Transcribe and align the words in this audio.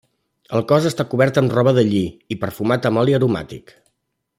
El 0.59 0.63
cos 0.71 0.87
està 0.91 1.05
cobert 1.11 1.37
amb 1.43 1.53
roba 1.57 1.75
de 1.81 1.85
lli 1.91 2.03
i 2.37 2.41
perfumat 2.45 2.91
amb 2.91 3.03
oli 3.05 3.19
aromàtic. 3.23 3.79